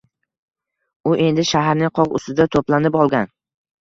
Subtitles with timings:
[1.11, 3.35] U endi shaharning qoq ustida to’planib olgan.